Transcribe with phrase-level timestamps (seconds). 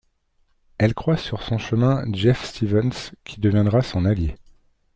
[0.79, 4.35] Elle croise sur son chemin Jeff Stevens, qui deviendra son allié.